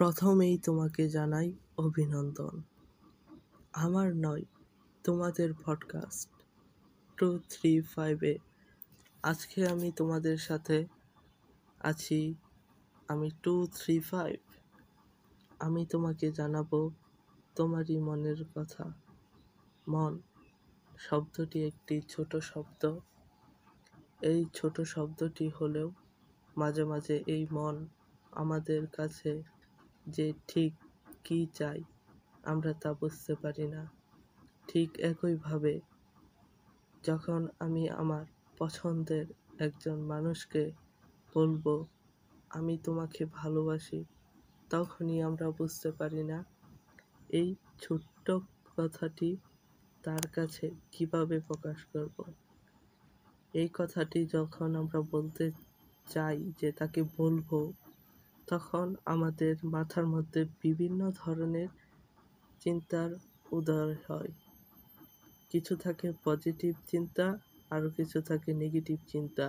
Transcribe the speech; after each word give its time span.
প্রথমেই 0.00 0.58
তোমাকে 0.58 1.08
জানাই 1.08 1.52
অভিনন্দন। 1.76 2.62
আমার 3.72 4.16
নয়, 4.16 4.42
তোমাদের 5.04 5.54
পডকাস্ট 5.66 6.30
টু 7.16 7.38
থ্রি 7.48 7.80
ফাইভে 7.80 8.38
আজকে 9.22 9.66
আমি 9.66 9.92
তোমাদের 9.96 10.38
সাথে 10.38 10.86
আছি, 11.78 12.34
আমি 13.08 13.30
টু 13.42 13.66
থ্রি 13.66 14.00
ফাইভ 14.00 14.38
আমি 15.58 15.86
তোমাকে 15.86 16.32
জানাব 16.32 16.90
তোমারই 17.54 17.98
মনের 17.98 18.44
কথা। 18.54 18.92
মন, 19.88 20.20
শব্দটি 20.98 21.64
একটি 21.64 22.00
ছোট 22.08 22.36
শব্দ। 22.36 22.98
এই 24.22 24.44
ছোট 24.54 24.80
শব্দটি 24.80 25.50
হলেও 25.60 25.92
মাঝে 26.56 26.84
মাঝে 26.84 27.24
এই 27.26 27.46
মন 27.52 27.86
আমাদের 28.32 28.86
কাছে 28.86 29.59
যে 30.10 30.26
ঠিক 30.48 30.72
কী 31.24 31.40
চাই, 31.54 31.80
আমরা 32.44 32.72
তা 32.74 32.90
বুঝতে 32.92 33.32
পারি 33.34 33.66
না। 33.68 33.82
ঠিক 34.68 34.88
একইভাবে 35.00 35.74
যখন 37.04 37.40
আমি 37.58 37.82
আমার 37.92 38.24
পছন্দের 38.58 39.26
একজন 39.58 39.98
মানুষকে 40.04 40.62
বলব, 41.32 41.64
আমি 42.50 42.74
তোমাকে 42.78 43.22
ভালোবাসি 43.32 44.00
তখনই 44.70 45.18
আমরা 45.22 45.48
বুঝতে 45.50 45.90
পারি 45.92 46.22
না 46.22 46.38
এই 47.30 47.48
ছোট্ট 47.80 48.26
কথাটি 48.76 49.30
তার 50.04 50.24
কাছে 50.28 50.66
কীভাবে 50.92 51.36
প্রকাশ 51.40 51.78
করব। 51.84 52.16
এই 53.54 53.68
কথাটি 53.74 54.20
যখন 54.26 54.68
আমরা 54.74 55.00
বলতে 55.10 55.44
চাই 56.06 56.38
যে 56.60 56.68
তাকে 56.72 57.00
বলব 57.16 57.50
তখন 58.50 58.86
আমাদের 59.04 59.54
মাথার 59.64 60.06
মধ্যে 60.06 60.44
বিভিন্ন 60.62 61.00
ধরনের 61.10 61.68
চিন্তার 62.60 63.10
উদয় 63.52 63.96
হয়। 64.08 64.32
কিছু 65.50 65.76
থাকে 65.76 66.12
পজিটিভ 66.24 66.72
চিন্তা 66.86 67.26
আরও 67.70 67.88
কিছু 67.90 68.18
থাকে 68.22 68.50
নেগেটিভ 68.54 68.98
চিন্তা, 69.08 69.46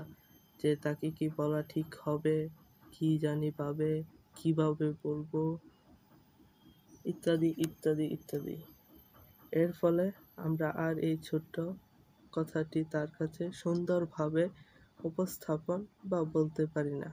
যে 0.59 0.75
তাকে 0.75 1.07
কি 1.11 1.29
বলা 1.37 1.61
ঠিক 1.63 1.95
হবে, 2.03 2.49
কি 2.91 3.09
জানি 3.17 3.51
পাবে, 3.51 4.03
কীভাবে 4.35 4.87
বলব, 5.03 5.33
ইত্যাদি 7.05 7.49
ইত্যাদি 7.57 8.05
ইত্যাদি। 8.05 8.57
এর 9.51 9.71
ফলে 9.73 10.11
আমরা 10.35 10.67
আর 10.69 10.95
এই 10.99 11.17
ছোট্ট 11.23 11.55
কথাটি 12.31 12.79
তার 12.83 13.09
কাছে 13.19 13.43
সুন্দরভাবে 13.51 14.43
উপস্থাপন 14.99 15.79
বা 16.03 16.19
বলতে 16.23 16.63
পারি 16.65 16.93
না। 16.93 17.09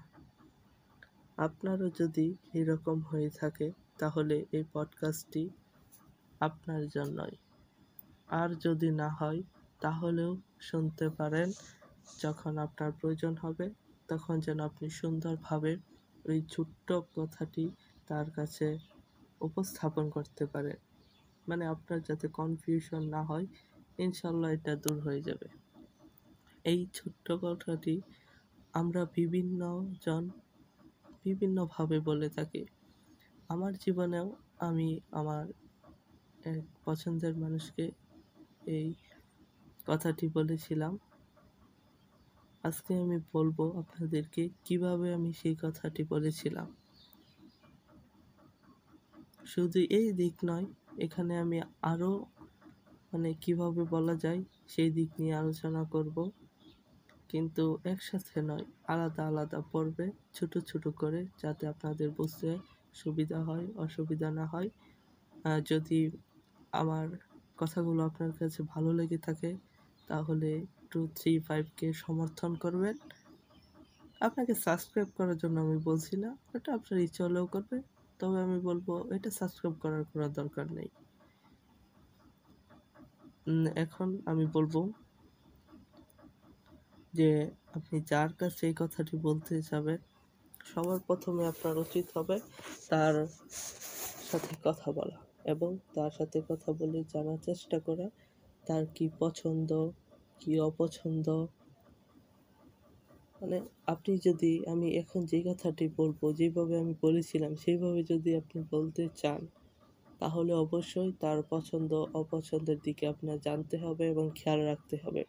আপনারও 1.39 1.91
যদি 1.91 2.37
এরকম 2.55 3.01
হয়ে 3.01 3.31
থাকে, 3.31 3.73
তাহলে 3.99 4.47
এই 4.53 4.65
পডকাস্টটি 4.73 5.49
আপনার 6.41 6.89
জন্যই। 6.89 7.37
আর 8.29 8.55
যদি 8.55 8.91
না 8.91 9.09
হয়, 9.09 9.43
তাহলেও 9.81 10.37
শুনতে 10.61 11.09
পারেন। 11.09 11.53
যখন 12.23 12.59
আপনার 12.59 12.93
প্রয়োজন 12.93 13.37
হবে, 13.37 13.71
তখন 14.09 14.41
যেন 14.41 14.61
আপনি 14.61 14.91
সুন্দরভাবে 14.91 15.77
ওই 16.25 16.43
ছোট্ট 16.51 16.93
কথাটি 16.93 17.71
তার 18.07 18.31
কাছে 18.31 18.79
উপস্থাপন 19.41 20.11
করতে 20.11 20.47
পারেন। 20.47 20.77
মানে 21.49 21.67
আপনার 21.67 22.01
যাতে 22.03 22.29
কনফিউশন 22.29 23.03
না 23.09 23.23
হয় 23.23 23.47
ইনশাল্লাহ 23.99 24.51
এটা 24.51 24.77
দূর 24.77 25.01
হয়ে 25.01 25.23
যাবে। 25.23 25.49
এই 26.65 26.87
ছোট্ট 26.95 27.33
কথাটি 27.33 28.01
আমরা 28.73 29.05
বিভিন্ন 29.05 29.85
জন 30.07 30.31
বিভিন্নভাবে 31.29 31.97
বলে 32.01 32.29
থাকি। 32.29 32.63
আমার 33.49 33.73
জীবনেও 33.75 34.27
আমি 34.59 34.89
আমার 35.11 35.45
এক 36.45 36.63
পছন্দের 36.85 37.35
মানুষকে 37.37 37.85
এই 38.77 38.89
কথাটি 39.87 40.27
বলেছিলাম। 40.29 40.93
আজকে 42.65 42.93
আমি 42.95 43.19
বলব 43.33 43.59
আপনাদেরকে 43.83 44.43
কীভাবে 44.65 45.07
আমি 45.15 45.31
সেই 45.33 45.57
কথাটি 45.63 46.03
বলেছিলাম। 46.05 46.69
শুধু 49.47 49.79
এই 49.91 50.09
দিক 50.13 50.35
নয়, 50.45 50.67
এখানে 50.99 51.33
আমি 51.39 51.59
আরও 51.83 52.13
মানে 53.13 53.31
কীভাবে 53.35 53.83
বলা 53.85 54.15
যায় 54.15 54.41
সেই 54.69 54.91
দিক 54.91 55.11
নিয়ে 55.21 55.35
আলোচনা 55.35 55.83
করব। 55.85 56.17
কিন্তু 57.31 57.65
একসাথে 57.93 58.39
নয়, 58.49 58.65
আলাদা 58.93 59.23
আলাদা 59.31 59.59
পর্বে 59.73 60.07
ছোট 60.37 60.53
ছোট 60.71 60.85
করে 61.01 61.21
যাতে 61.43 61.65
আপনাদের 61.73 62.09
বুঝতে 62.19 62.51
সুবিধা 62.95 63.39
হয়, 63.49 63.67
অসুবিধা 63.85 64.29
না 64.39 64.45
হয়। 64.53 64.69
যদি 65.71 66.01
আমার 66.73 67.07
কথাগুলো 67.59 68.01
আপনার 68.09 68.33
কাছে 68.39 68.61
ভালো 68.73 68.91
লেগে 68.99 69.19
থাকে, 69.19 69.51
তাহলে 70.09 70.51
টু 70.91 71.01
থ্রি 71.17 71.33
ফাইভকে 71.47 71.87
সমর্থন 72.05 72.51
করবেন। 72.65 72.97
আপনাকে 74.21 74.53
সাবস্ক্রাইব 74.67 75.09
করার 75.19 75.37
জন্য 75.43 75.57
আমি 75.67 75.79
বলছি 75.89 76.15
না 76.25 76.31
এটা 76.57 76.71
আপনার 76.79 76.99
ইচ্ছে 77.07 77.21
হলেও 77.27 77.47
করবে 77.55 77.77
তবে 78.21 78.39
আমি 78.47 78.59
বলব, 78.69 78.89
এটা 79.17 79.31
সাবস্ক্রাইব 79.41 79.75
করার 79.83 80.03
কোনো 80.11 80.27
দরকার 80.39 80.67
নেই। 80.79 80.91
এখন 83.85 84.09
আমি 84.31 84.45
বলব 84.57 84.75
যে 87.13 87.31
আপনি 87.75 87.97
যার 88.11 88.31
কাছে 88.33 88.63
এই 88.67 88.75
কথাটি 88.75 89.15
বলতে 89.19 89.55
যাবেন, 89.63 89.99
সবার 90.67 91.01
প্রথমে 91.01 91.43
আপনার 91.47 91.77
উচিত 91.79 92.07
হবে 92.17 92.37
তার 92.89 93.15
সাথে 94.31 94.53
কথা 94.65 94.89
বলা 94.93 95.19
এবং 95.45 95.71
তার 95.95 96.11
সাথে 96.11 96.39
কথা 96.49 96.71
বলে 96.73 96.99
জানার 97.05 97.39
চেষ্টা 97.39 97.79
করা, 97.79 98.07
তার 98.65 98.85
কি 98.87 99.07
পছন্দ, 99.19 99.71
কি 100.41 100.53
অপছন্দ। 100.61 101.27
মানে 103.41 103.59
আপনি 103.87 104.13
যদি, 104.19 104.53
আমি 104.67 104.89
এখন 104.97 105.21
যে 105.25 105.39
কথাটি 105.43 105.85
বলব, 105.97 106.21
যেভাবে 106.33 106.75
আমি 106.79 106.95
বলেছিলাম, 107.03 107.53
সেইভাবে 107.57 108.01
যদি 108.03 108.31
আপনি 108.35 108.59
বলতে 108.71 109.03
চান, 109.17 109.41
তাহলে 110.21 110.53
অবশ্যই 110.55 111.13
তার 111.21 111.39
পছন্দ, 111.51 111.93
অপছন্দের 112.15 112.79
দিকে 112.81 113.05
আপনার 113.07 113.39
জানতে 113.41 113.77
হবে 113.79 114.05
এবং 114.09 114.27
খেয়াল 114.35 114.61
রাখতে 114.63 114.97
হবে। 115.05 115.23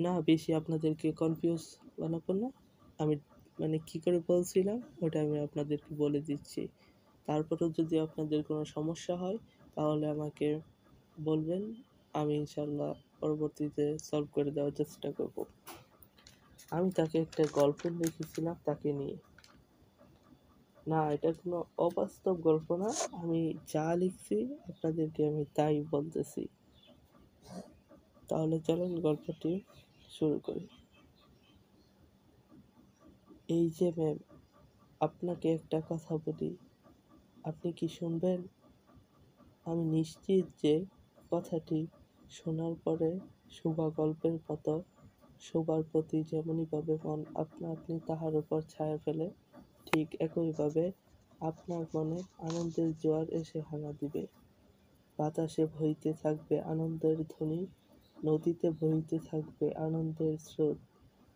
না, 0.00 0.20
বেশি 0.20 0.54
আপনাদেরকে 0.54 1.12
কনফিউজ 1.12 1.62
বানাবো 1.98 2.32
না। 2.32 2.48
আমি 2.98 3.14
মানে 3.60 3.78
কি 3.86 3.98
করে 3.98 4.18
বলছিলাম, 4.28 4.78
ওটা 5.02 5.20
আমি 5.20 5.38
আপনাদেরকে 5.38 5.94
বলে 5.94 6.20
দিচ্ছি। 6.20 6.68
তারপরেও 7.28 7.68
যদি 7.68 7.98
আপনাদের 7.98 8.42
কোনো 8.42 8.64
সমস্যা 8.64 9.16
হয়, 9.16 9.38
তাহলে 9.74 10.06
আমাকে 10.08 10.60
বলবেন। 11.20 11.62
আমি 12.14 12.34
ইনশাল্লাহ 12.34 12.92
পরবর্তীতে 13.20 13.84
সলভ 13.98 14.28
করে 14.32 14.50
দেওয়ার 14.50 14.72
চেষ্টা 14.72 15.12
করব। 15.12 15.44
আমি 16.70 16.90
তাকে 16.90 17.18
একটা 17.18 17.44
গল্প 17.52 17.80
লিখেছিলাম 17.86 18.56
তাকে 18.64 18.92
নিয়ে। 18.92 19.16
না, 20.86 21.00
এটা 21.12 21.32
কোনো 21.32 21.64
অবাস্তব 21.78 22.34
গল্প 22.40 22.68
না। 22.76 22.88
আমি 23.12 23.54
যা 23.66 23.94
লিখছি, 23.96 24.36
আপনাদেরকে 24.68 25.26
আমি 25.26 25.44
তাই 25.54 25.84
বলতেছি। 25.90 26.42
তাহলে 28.28 28.60
চলেন 28.60 29.00
গল্পটি 29.00 29.60
শুরু 30.10 30.38
করি। 30.38 30.66
এই 33.48 33.70
যে 33.70 33.92
ম্যাম 33.96 34.18
আপনাকে 35.00 35.52
একটা 35.54 35.80
কথা 35.88 36.16
বলি। 36.16 36.56
আপনি 37.44 37.72
কি 37.72 37.88
শুনবেন? 37.88 38.42
আমি 39.64 39.84
নিশ্চিত 39.84 40.44
যে 40.62 40.84
কথাটি 41.30 41.86
শোনার 42.30 42.74
পরে 42.84 43.20
শোভা 43.50 43.90
গল্পের 43.90 44.32
মতো, 44.32 44.82
শোবার 45.40 45.82
প্রতি 45.92 46.22
যেমনইভাবে 46.22 46.98
মন 47.04 47.24
আপনা 47.34 47.70
আপনি 47.70 48.00
তাহার 48.06 48.36
উপর 48.36 48.60
ছায়া 48.62 48.98
ফেলে, 48.98 49.30
ঠিক 49.86 50.16
একইভাবে 50.20 50.92
আপনার 51.40 51.84
মনে 51.94 52.22
আনন্দের 52.38 52.92
জোয়ার 52.96 53.30
এসে 53.30 53.60
হানা 53.60 53.92
দিবে। 53.92 54.26
বাতাসে 55.18 55.66
ভইতে 55.66 56.12
থাকবে 56.12 56.60
আনন্দের 56.60 57.16
ধ্বনি 57.16 57.66
নদীতে 58.24 58.70
বইতে 58.70 59.18
থাকবে 59.18 59.74
আনন্দের 59.74 60.38
স্রোত, 60.38 60.76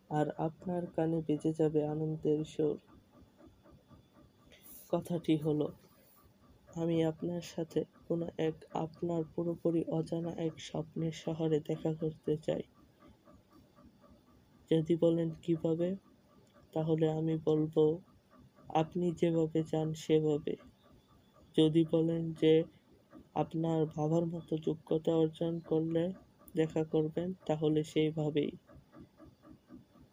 আর 0.09 0.29
আপনার 0.37 0.85
কানে 0.95 1.21
বেজে 1.27 1.53
যাবে 1.53 1.87
আনন্দের 1.87 2.45
সুর। 2.45 2.77
কথাটি 4.89 5.37
হলো, 5.37 5.71
আমি 6.75 7.03
আপনার 7.03 7.41
সাথে 7.41 7.83
কোনো 8.07 8.27
এক 8.37 8.53
আপনার 8.73 9.23
পুরোপুরি 9.35 9.83
অজানা 9.87 10.31
এক 10.31 10.59
স্বপ্নের 10.59 11.11
শহরে 11.11 11.59
দেখা 11.59 11.93
করতে 11.93 12.37
চাই। 12.37 12.61
যদি 14.71 14.95
বলেন 14.95 15.29
কীভাবে, 15.41 15.95
তাহলে 16.73 17.11
আমি 17.11 17.37
বলব, 17.45 17.99
আপনি 18.67 19.11
যেভাবে 19.11 19.63
চান 19.63 19.93
সেভাবে। 19.93 20.55
যদি 21.57 21.85
বলেন 21.91 22.33
যে, 22.33 22.63
আপনার 23.33 23.85
ভাবার 23.85 24.25
মতো 24.25 24.57
যোগ্যতা 24.57 25.15
অর্জন 25.15 25.59
করলে 25.59 26.24
দেখা 26.55 26.83
করবেন, 26.83 27.33
তাহলে 27.45 27.83
সেইভাবেই। 27.83 28.51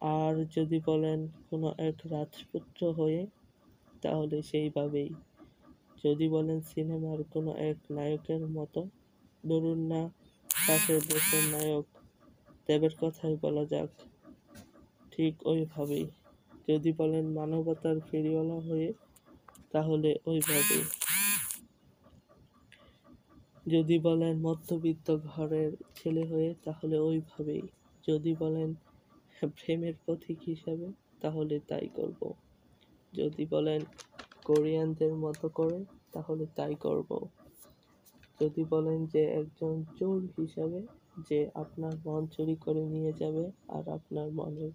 আর 0.01 0.45
যদি 0.55 0.81
বলেন 0.85 1.27
কোনো 1.49 1.73
এক 1.77 1.95
রাজপুত্র 2.11 2.91
হয়ে, 2.91 3.27
তাহলে 4.01 4.41
সেইভাবেই। 4.41 5.09
যদি 6.03 6.29
বলেন 6.29 6.61
সিনেমার 6.61 7.23
কোনো 7.23 7.51
এক 7.53 7.77
নায়কের 7.91 8.47
মতো, 8.47 8.87
ধরুন 9.45 9.79
না 9.87 10.01
পাশের 10.67 11.01
দেশের 11.01 11.43
নায়ক, 11.51 11.85
দেবের 12.67 12.93
কথাই 13.01 13.35
বলা 13.41 13.65
যাক, 13.65 13.89
ঠিক 15.11 15.47
ওইভাবেই। 15.47 16.05
যদি 16.69 16.91
বলেন 16.91 17.25
মানবতার 17.27 17.97
ফেরিওয়ালা 17.99 18.59
হয়ে, 18.59 18.93
তাহলে 19.71 20.09
ওইভাবেই। 20.25 20.83
যদি 23.67 23.99
বলেন 23.99 24.37
মধ্যবিত্ত 24.39 25.17
ঘরের 25.23 25.71
ছেলে 25.95 26.25
হয়ে, 26.25 26.55
তাহলে 26.63 26.99
ওইভাবেই। 26.99 27.61
যদি 28.07 28.35
বলেন 28.39 28.73
প্রেমের 29.41 29.93
পথিক 30.05 30.37
হিসাবে, 30.45 30.87
তাহলে 31.21 31.59
তাই 31.67 31.87
করব। 31.95 32.33
যদি 33.13 33.45
বলেন 33.45 33.81
কোরিয়ানদের 34.43 35.13
মতো 35.13 35.49
করে, 35.49 35.85
তাহলে 36.11 36.45
তাই 36.55 36.75
করব। 36.75 37.27
যদি 38.41 38.63
বলেন 38.69 39.05
যে 39.05 39.23
একজন 39.25 39.83
চোর 39.99 40.27
হিসাবে, 40.39 40.81
যে 41.29 41.49
আপনার 41.53 41.93
মন 42.05 42.27
চুরি 42.27 42.55
করে 42.55 42.83
নিয়ে 42.83 43.13
যাবে 43.13 43.51
আর 43.67 43.89
আপনার 43.89 44.31
মনের 44.31 44.71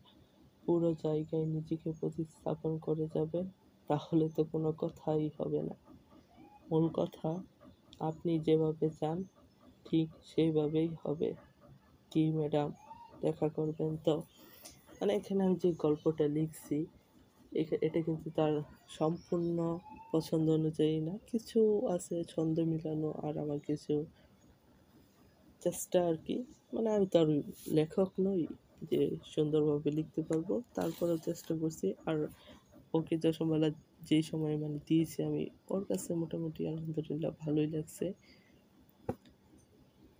পুরো 0.67 0.95
জায়গায় 0.95 1.47
নিজেকে 1.47 1.93
প্রতিস্থাপন 2.01 2.79
করে 2.79 3.09
যাবে, 3.15 3.43
তাহলে 3.89 4.29
তো 4.29 4.45
কোনো 4.45 4.73
কথাই 4.79 5.31
হবে 5.39 5.63
না। 5.63 5.75
মূল 6.71 6.89
কথা 6.95 7.43
আপনি 8.01 8.39
যেভাবে 8.39 8.91
চান, 8.91 9.19
ঠিক 9.85 10.09
সেইভাবেই 10.23 10.89
হবে। 11.03 11.31
কি 12.13 12.33
ম্যাডাম? 12.33 12.69
দেখা 13.23 13.49
করবেন 13.49 13.97
তো। 13.97 14.15
মানে 15.01 15.15
এখানে 15.15 15.41
আমি 15.45 15.57
যে 15.57 15.73
গল্পটা 15.79 16.27
লিখছি 16.29 16.87
এটা 17.83 18.01
কিন্তু 18.03 18.31
তার 18.31 18.55
সম্পূর্ণ 18.89 19.79
পছন্দ 20.13 20.51
অনুযায়ী 20.51 21.01
না। 21.01 21.15
কিছু 21.27 21.61
আছে 21.89 22.25
ছন্দ 22.25 22.61
মিলানো 22.61 23.09
আর 23.27 23.35
আমার 23.39 23.59
কিছু 23.59 24.05
চেষ্টা 25.63 25.99
আর 26.07 26.17
কি 26.17 26.37
মানে 26.73 26.89
আমি 26.91 27.07
তার 27.07 27.27
লেখক 27.73 28.11
নই 28.21 28.47
যে 28.91 29.01
সুন্দরভাবে 29.25 29.91
লিখতে 29.91 30.23
পারব। 30.23 30.49
তারপরেও 30.75 31.19
চেষ্টা 31.19 31.53
করছি। 31.55 31.95
আর 32.07 32.19
ওকে 32.95 33.15
যশোবেলা 33.19 33.69
যেই 34.01 34.23
সময় 34.23 34.57
মানে 34.57 34.79
দিয়েছি 34.89 35.19
আমি, 35.23 35.43
ওর 35.71 35.83
কাছে 35.85 36.11
মোটামুটি 36.15 36.61
আলহামদুলিল্লাহ 36.67 37.31
ভালোই 37.43 37.69
লাগছে। 37.75 38.07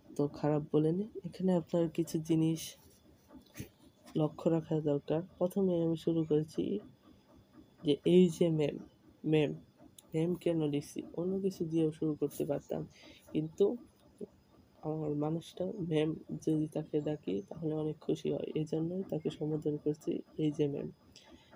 তো 0.09 0.23
খারাপ 0.39 0.63
বলেনি 0.73 1.05
এখানে 1.27 1.51
আপনার 1.55 1.85
কিছু 1.89 2.15
জিনিস 2.29 2.61
লক্ষ্য 4.15 4.45
রাখা 4.49 4.75
দরকার। 4.81 5.21
প্রথমে 5.37 5.73
আমি 5.85 5.97
শুরু 5.97 6.21
করেছি 6.23 6.63
যে 7.83 7.93
এই 8.05 8.23
যে 8.29 8.47
ম্যাম 8.59 8.77
ম্যাম 9.23 9.51
ম্যাম 10.13 10.31
কেন 10.35 10.59
লিখছি 10.73 10.99
অন্য 11.17 11.33
কিছু 11.41 11.61
দিয়েও 11.65 11.89
শুরু 11.91 12.13
করতে 12.21 12.43
পারতাম। 12.45 12.81
কিন্তু 13.33 13.65
আমার 14.83 15.11
মানুষটা 15.15 15.65
ম্যাম 15.89 16.09
যদি 16.45 16.65
তাকে 16.67 16.97
ডাকি 17.01 17.35
তাহলে 17.49 17.73
অনেক 17.73 17.97
খুশি 18.01 18.27
হয়। 18.33 18.49
এই 18.55 18.65
জন্যই 18.71 19.03
তাকে 19.11 19.27
সম্বোধন 19.29 19.75
করছি 19.77 20.11
এই 20.37 20.51
যে 20.57 20.65
ম্যাম 20.67 20.87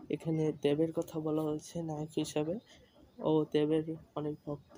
এখানে 0.10 0.44
দেবের 0.62 0.92
কথা 0.92 1.20
বলা 1.20 1.42
হয়েছে 1.42 1.76
নায়ক 1.82 2.12
হিসাবে। 2.18 2.56
ও 3.20 3.32
দেবের 3.52 3.86
অনেক 4.16 4.36
ভক্ত, 4.46 4.78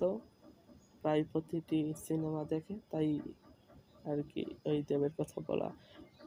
প্রায় 1.02 1.24
প্রতিটি 1.32 1.94
সিনেমা 2.06 2.44
দেখে, 2.44 2.74
তাই 2.90 3.20
আর 4.04 4.22
কি 4.22 4.42
ওই 4.64 4.82
দেবের 4.82 5.12
কথা 5.18 5.40
বলা। 5.48 5.68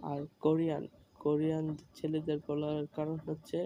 আর 0.03 0.21
কোরিয়ান 0.39 0.83
কোরিয়ান 1.19 1.65
ছেলেদের 1.95 2.39
বলার 2.47 2.87
কারণ 2.87 3.17
হচ্ছে, 3.27 3.59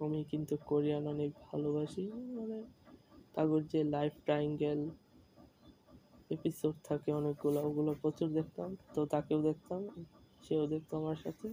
আমি 0.00 0.24
কিন্তু 0.24 0.56
কোরিয়ান 0.66 1.06
অনেক 1.06 1.30
ভালোবাসি 1.50 2.04
মানে 2.36 2.58
তাদের 3.34 3.62
যে 3.68 3.84
লাইফ 3.84 4.12
ট্রায়াঙ্গেল 4.24 4.80
এপিসোড 6.30 6.74
থাকে 6.84 7.12
অনেকগুলো, 7.12 7.58
ওগুলো 7.68 7.94
প্রচুর 8.02 8.28
দেখতাম, 8.28 8.76
তো 8.94 9.06
তাকেও 9.06 9.42
দেখতাম, 9.42 9.80
সেও 10.42 10.66
দেখতো 10.66 10.96
আমার 10.96 11.16
সাথে। 11.16 11.48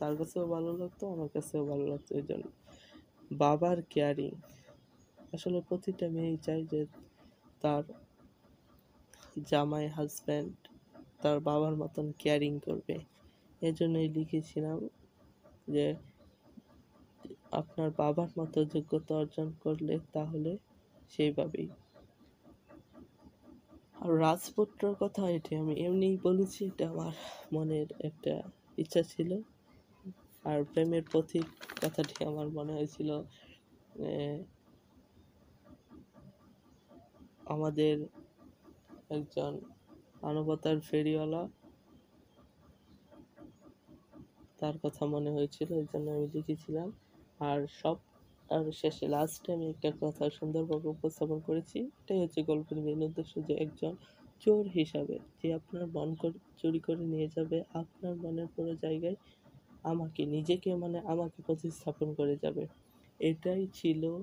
তার 0.00 0.12
কাছেও 0.16 0.46
ভালো 0.46 0.70
লাগতো, 0.80 1.04
আমার 1.14 1.28
কাছেও 1.28 1.62
ভালো 1.66 1.84
লাগতো 1.86 2.10
এই 2.14 2.24
জন্য। 2.30 2.46
বাবার 3.30 3.78
কেয়ারিং 3.92 4.32
আসলে 5.34 5.58
প্রতিটা 5.68 6.06
মেয়েই 6.08 6.36
চায় 6.36 6.62
যে 6.72 6.80
তার 7.62 7.84
জামাই 9.50 9.86
হাজব্যান্ড 9.88 10.54
তার 11.22 11.38
বাবার 11.40 11.74
মতন 11.76 12.06
কেয়ারিং 12.18 12.52
করবে। 12.60 12.96
এজন্যই 13.62 14.08
লিখেছিলাম 14.08 14.78
যে 15.68 15.86
আপনার 17.50 17.90
বাবার 17.90 18.30
মতো 18.38 18.58
যোগ্যতা 18.64 19.12
অর্জন 19.16 19.48
করলে 19.60 19.94
তাহলে 20.12 20.52
সেইভাবেই। 21.10 21.68
আর 24.00 24.10
রাজপুত্রর 24.18 24.94
কথা 25.00 25.22
এটি 25.30 25.52
আমি 25.56 25.74
এমনিই 25.86 26.16
বলেছি, 26.22 26.60
এটা 26.64 26.84
আমার 26.88 27.14
মনের 27.52 27.88
একটা 28.00 28.34
ইচ্ছা 28.78 29.02
ছিল। 29.02 29.30
আর 30.50 30.58
প্রেমের 30.72 31.04
প্রতীক 31.12 31.46
কথাটি 31.82 32.14
আমার 32.30 32.48
মনে 32.58 32.72
হয়েছিল 32.78 33.10
আমাদের 37.54 37.96
একজন 39.16 39.52
মানবতার 40.22 40.78
ফেরিওয়ালা, 40.88 41.42
তার 44.60 44.76
কথা 44.84 45.02
মনে 45.14 45.30
হয়েছিল, 45.36 45.68
এই 45.80 45.86
জন্য 45.92 46.06
আমি 46.16 46.26
লিখেছিলাম। 46.34 46.88
আর 47.48 47.58
সব, 47.80 47.96
আর 48.50 48.64
শেষে 48.80 49.06
লাস্টে 49.14 49.48
আমি 49.56 49.66
একটা 49.72 49.90
কথা 50.02 50.24
সুন্দরভাবে 50.38 50.86
উপস্থাপন 50.96 51.38
করেছি, 51.48 51.78
এটাই 52.00 52.20
হচ্ছে 52.22 52.40
গল্পের 52.50 52.78
মেন 52.86 53.00
উদ্দেশ্য 53.08 53.34
যে 53.48 53.54
একজন 53.64 53.92
চোর 54.42 54.64
হিসাবে 54.78 55.16
যে 55.40 55.48
আপনার 55.58 55.84
মন 55.94 56.08
চুরি 56.60 56.80
করে 56.86 57.04
নিয়ে 57.12 57.28
যাবে, 57.36 57.58
আপনার 57.82 58.14
মনের 58.22 58.48
পুরো 58.54 58.72
জায়গায় 58.84 59.16
আমাকে, 59.82 60.26
নিজেকে 60.26 60.74
মানে 60.74 61.00
আমাকে 61.00 61.42
প্রতিস্থাপন 61.42 62.14
করে 62.14 62.36
যাবে। 62.36 62.66
এটাই 63.20 63.66
ছিল 63.74 64.22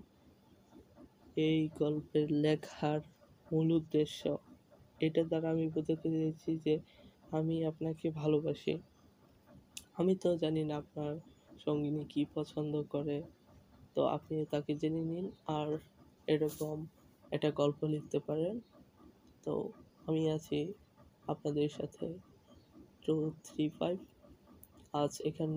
এই 1.36 1.69
গল্পের 1.80 2.31
লেখার 2.31 3.00
মূল 3.52 3.72
উদ্দেশ্য। 3.72 4.38
এটা 5.00 5.24
দ্বারা 5.24 5.50
আমি 5.50 5.68
বোঝাতে 5.68 6.10
চেয়েছি 6.10 6.57
যে 6.57 6.80
আমি 7.31 7.66
আপনাকে 7.66 8.10
ভালোবাসি। 8.10 8.78
আমি 9.94 10.16
তো 10.16 10.38
জানি 10.38 10.63
না 10.63 10.78
আপনার 10.78 11.16
সঙ্গিনী 11.60 12.06
কি 12.10 12.25
পছন্দ 12.36 12.84
করে। 12.90 13.24
তো 13.96 14.06
আপনি 14.06 14.46
তাকে 14.46 14.75
জেনে 14.75 15.02
নিন 15.02 15.31
আর 15.48 15.78
এরকম 16.28 16.86
একটা 17.31 17.52
গল্প 17.52 17.83
লিখতে 17.83 18.19
পারেন। 18.19 18.59
তো 19.44 19.69
আমি 20.07 20.30
আছি 20.30 20.74
আপনাদের 21.28 21.69
সাথে। 21.69 22.14
টু 23.06 23.31
থ্রি 23.44 23.69
ফাইভ 23.69 23.97
আজ 24.95 25.14
এখান 25.25 25.52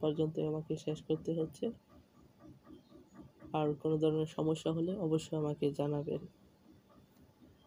পর্যন্ত 0.00 0.34
আমাকে 0.40 0.72
শেষ 0.76 0.98
করতে 1.02 1.30
হচ্ছে। 1.34 1.66
আর 3.52 3.68
কোনো 3.74 3.96
ধরনের 3.98 4.30
সমস্যা 4.36 4.70
হলে 4.72 4.92
অবশ্যই 4.98 5.36
আমাকে 5.36 5.66
জানাবেন। 5.70 6.20